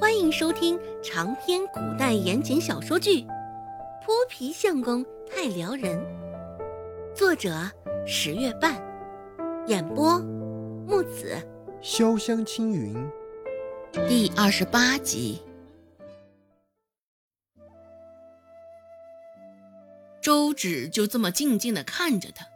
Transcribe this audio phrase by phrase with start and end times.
[0.00, 3.22] 欢迎收听长篇古代言情小说剧
[4.00, 5.98] 《泼皮相公太撩人》，
[7.16, 7.68] 作者
[8.06, 8.80] 十月半，
[9.66, 10.20] 演播
[10.86, 11.36] 木子
[11.82, 12.94] 潇湘青云，
[14.08, 15.42] 第二十八集。
[20.22, 22.46] 周芷就这么静静的看着他，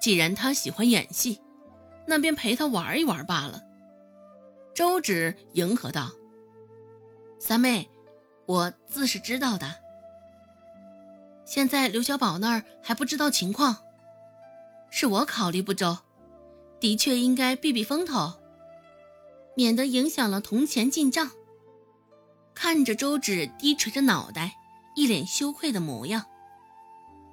[0.00, 1.40] 既然他喜欢演戏，
[2.06, 3.64] 那便陪他玩一玩罢了。
[4.72, 6.12] 周芷迎合道。
[7.38, 7.88] 三妹，
[8.46, 9.76] 我自是知道的。
[11.44, 13.76] 现在刘小宝那儿还不知道情况，
[14.90, 15.98] 是我考虑不周，
[16.80, 18.34] 的确应该避避风头，
[19.54, 21.30] 免得影响了铜钱进账。
[22.54, 24.56] 看着周芷低垂着脑袋，
[24.94, 26.26] 一脸羞愧的模样，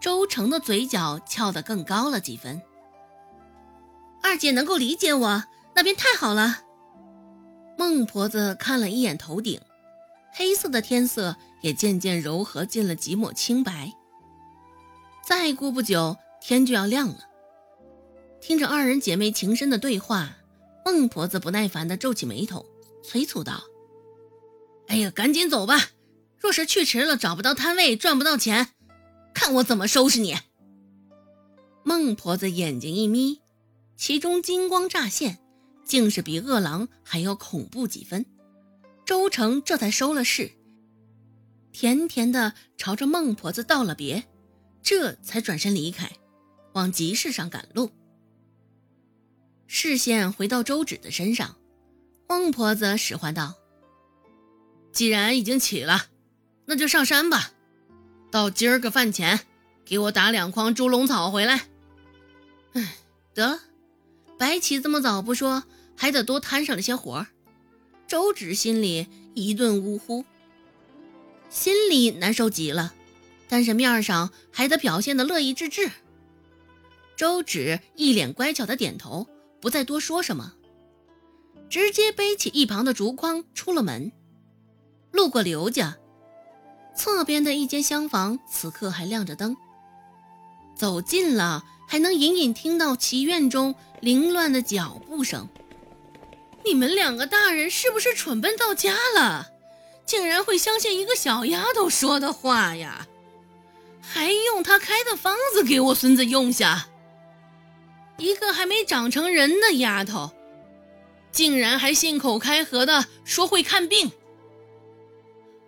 [0.00, 2.62] 周成的嘴角翘得更高了几分。
[4.22, 5.44] 二姐能够理解我，
[5.74, 6.60] 那便太好了。
[7.76, 9.60] 孟婆子看了一眼头顶。
[10.32, 13.92] 黑色的天色也渐渐柔和进了几抹清白。
[15.24, 17.28] 再过不久，天就要亮了。
[18.40, 20.36] 听着二人姐妹情深的对话，
[20.84, 22.64] 孟婆子不耐烦地皱起眉头，
[23.02, 23.62] 催促道
[24.86, 25.90] ：“哎呀，赶紧走吧！
[26.38, 28.68] 若是去迟了，找不到摊位，赚不到钱，
[29.34, 30.36] 看我怎么收拾你！”
[31.82, 33.40] 孟婆子眼睛一眯，
[33.96, 35.38] 其中金光乍现，
[35.84, 38.24] 竟是比饿狼还要恐怖几分。
[39.08, 40.52] 周成这才收了势，
[41.72, 44.24] 甜甜的朝着孟婆子道了别，
[44.82, 46.12] 这才转身离开，
[46.74, 47.90] 往集市上赶路。
[49.66, 51.56] 视线回到周芷的身上，
[52.28, 53.54] 孟婆子使唤道
[54.92, 56.08] ：“既然已经起了，
[56.66, 57.52] 那就上山吧。
[58.30, 59.40] 到今儿个饭前，
[59.86, 61.68] 给我打两筐猪笼草回来。”
[62.76, 62.96] 哎，
[63.32, 63.60] 得了，
[64.38, 65.64] 白起这么早不说，
[65.96, 67.28] 还得多摊上了些活儿。
[68.08, 70.24] 周芷心里一顿呜呼，
[71.50, 72.94] 心里难受极了，
[73.48, 75.90] 但是面上还得表现的乐意之至。
[77.16, 79.26] 周芷一脸乖巧的点头，
[79.60, 80.54] 不再多说什么，
[81.68, 84.10] 直接背起一旁的竹筐出了门。
[85.10, 85.98] 路过刘家，
[86.96, 89.54] 侧边的一间厢房此刻还亮着灯，
[90.74, 95.46] 走近了还能隐隐听到祈院中凌乱的脚步声。
[96.68, 99.52] 你们两个大人是不是蠢笨到家了？
[100.04, 103.06] 竟然会相信一个小丫头说的话呀？
[104.02, 106.88] 还用她开的方子给我孙子用下？
[108.18, 110.32] 一个还没长成人的丫头，
[111.32, 114.12] 竟然还信口开河的说会看病？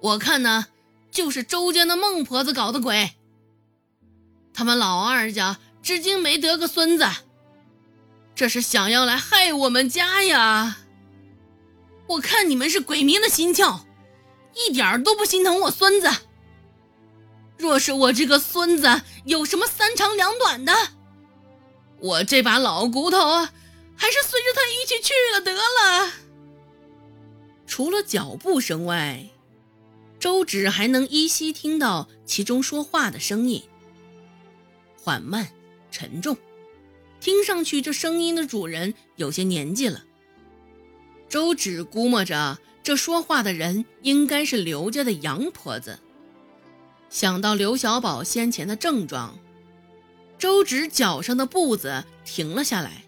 [0.00, 0.66] 我看呢，
[1.12, 3.12] 就是周家的孟婆子搞的鬼。
[4.52, 7.06] 他们老二家至今没得个孙子。
[8.34, 10.78] 这是想要来害我们家呀！
[12.08, 13.80] 我看你们是鬼迷了心窍，
[14.54, 16.10] 一点都不心疼我孙子。
[17.58, 20.72] 若是我这个孙子有什么三长两短的，
[22.00, 26.12] 我这把老骨头还是随着他一起去了得了。
[27.66, 29.28] 除了脚步声外，
[30.18, 33.62] 周芷还能依稀听到其中说话的声音，
[34.96, 35.48] 缓慢
[35.90, 36.38] 沉重。
[37.20, 40.04] 听上去，这声音的主人有些年纪了。
[41.28, 45.98] 周芷估摸着，这说话的人应该是刘家的杨婆子。
[47.10, 49.38] 想到刘小宝先前的症状，
[50.38, 53.02] 周芷脚上的步子停了下来，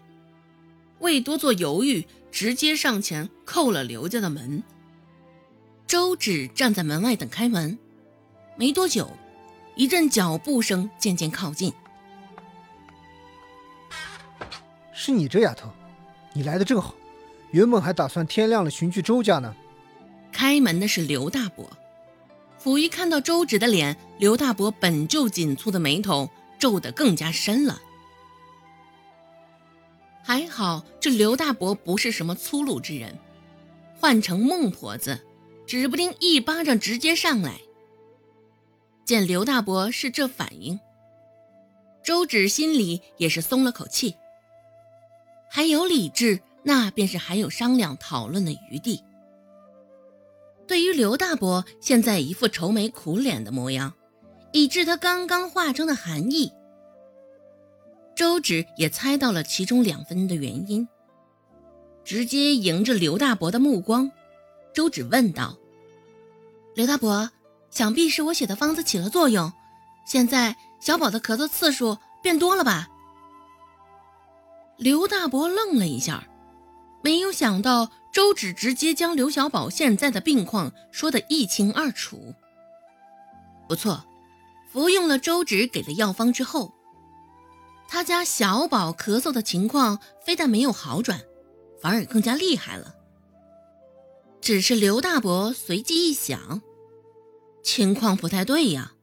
[0.99, 4.63] 未多做犹豫，直接上前叩了刘家的门。
[5.87, 7.77] 周芷站在门外等开门，
[8.55, 9.11] 没多久，
[9.75, 11.73] 一阵脚步声渐渐靠近。
[14.93, 15.71] 是你这丫头，
[16.33, 16.95] 你来的正好，
[17.51, 19.55] 原本还打算天亮了寻去周家呢。
[20.31, 21.69] 开门的是刘大伯，
[22.57, 27.81] 甫一看到周芷的脸，刘大伯本就紧蹙的眉头皱得更加深了。
[30.23, 33.17] 还好这刘大伯不是什么粗鲁之人，
[33.99, 35.19] 换成孟婆子，
[35.67, 37.59] 指不定一巴掌直接上来。
[39.03, 40.79] 见刘大伯是这反应，
[42.01, 44.15] 周芷心里也是松了口气。
[45.49, 49.03] 还有理智，那便是还有商量讨论的余地。
[50.67, 53.93] 对于刘大伯现在一副愁眉苦脸的模样，
[54.53, 56.53] 以致他刚刚话中的含义，
[58.15, 60.87] 周芷也猜到了其中两分的原因。
[62.03, 64.11] 直接迎着刘大伯的目光，
[64.73, 65.57] 周芷问道
[66.73, 67.29] ：“刘大伯，
[67.69, 69.51] 想必是我写的方子起了作用，
[70.07, 72.87] 现在小宝的咳嗽次数变多了吧？”
[74.77, 76.27] 刘大伯愣了一下，
[77.01, 82.35] 没有想到周芷直接将刘小宝现在的病况说得一清二楚。
[83.67, 84.05] 不错，
[84.71, 86.73] 服用了周芷给的药方之后，
[87.87, 91.21] 他家小宝咳嗽的情况非但没有好转，
[91.81, 92.95] 反而更加厉害了。
[94.39, 96.61] 只是刘大伯随即一想，
[97.63, 98.93] 情况不太对呀，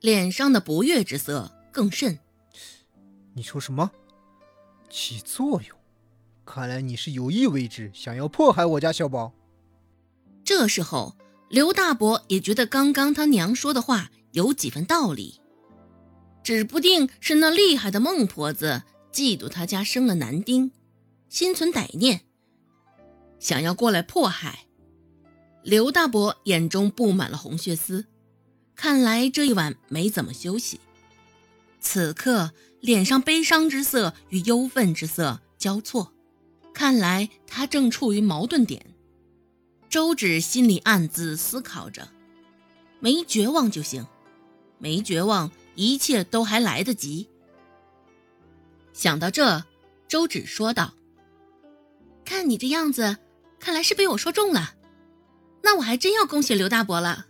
[0.00, 2.18] 脸上的不悦之色更甚。
[3.34, 3.90] 你说什么？
[4.88, 5.76] 起作用？
[6.44, 9.32] 看来你是有意为之，想要迫害我家小宝。
[10.44, 11.16] 这时候，
[11.48, 15.40] 刘大伯也觉得刚刚他娘说的话有几分道理，
[16.42, 18.82] 指不定是那厉害的孟婆子
[19.12, 20.70] 嫉妒他家生了男丁，
[21.28, 22.22] 心存歹念。
[23.38, 24.66] 想要过来迫害，
[25.62, 28.06] 刘大伯眼中布满了红血丝，
[28.74, 30.80] 看来这一晚没怎么休息。
[31.80, 36.13] 此刻脸上悲伤之色与忧愤之色交错，
[36.74, 38.84] 看来他正处于矛盾点。
[39.88, 42.08] 周芷心里暗自思考着：
[43.00, 44.06] 没绝望就行，
[44.78, 47.28] 没绝望，一切都还来得及。
[48.92, 49.64] 想到这，
[50.08, 50.92] 周芷说道
[52.26, 53.16] ：“看你这样子。”
[53.60, 54.74] 看来是被我说中了，
[55.62, 57.24] 那我还真要恭喜刘大伯了。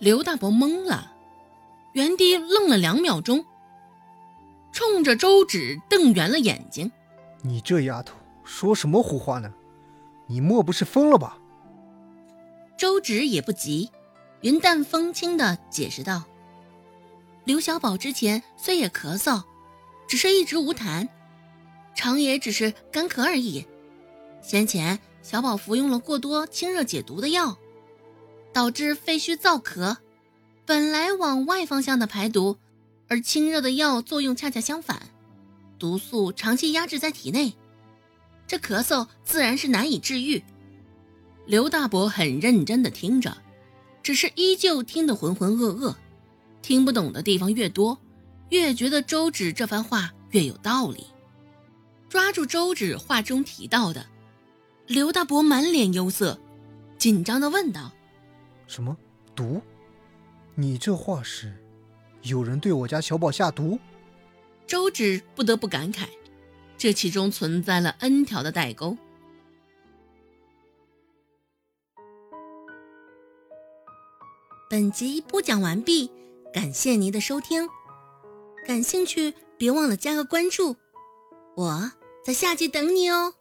[0.00, 1.12] 刘大伯懵了，
[1.94, 3.44] 原地愣了两秒钟，
[4.72, 6.90] 冲着周芷瞪圆了眼睛
[7.46, 9.52] ：“你这丫头说什么胡话呢？
[10.26, 11.38] 你莫不是疯了吧？”
[12.76, 13.90] 周芷也不急，
[14.40, 16.24] 云淡风轻的解释道
[17.44, 19.44] ：“刘小宝之前虽也咳嗽，
[20.08, 21.08] 只是一直无痰，
[21.94, 23.66] 常也只是干咳而已。”
[24.42, 27.56] 先前小宝服用了过多清热解毒的药，
[28.52, 29.96] 导致肺虚燥咳，
[30.64, 32.58] 本来往外方向的排毒，
[33.08, 35.08] 而清热的药作用恰恰相反，
[35.78, 37.54] 毒素长期压制在体内，
[38.46, 40.42] 这咳嗽自然是难以治愈。
[41.46, 43.36] 刘大伯很认真的听着，
[44.02, 45.94] 只是依旧听得浑浑噩噩，
[46.62, 47.98] 听不懂的地方越多，
[48.50, 51.06] 越觉得周芷这番话越有道理。
[52.08, 54.06] 抓住周芷话中提到的。
[54.86, 56.38] 刘大伯满脸忧色，
[56.96, 57.92] 紧张的问道
[58.68, 58.96] ：“什么
[59.34, 59.60] 毒？
[60.54, 61.52] 你这话是
[62.22, 63.78] 有人对我家小宝下毒？”
[64.66, 66.08] 周芷不得不感慨，
[66.76, 68.96] 这其中存在了 N 条的代沟。
[74.68, 76.10] 本集播讲完毕，
[76.52, 77.68] 感谢您的收听。
[78.66, 80.74] 感兴趣别忘了加个关注，
[81.54, 81.92] 我
[82.24, 83.35] 在下集等你哦。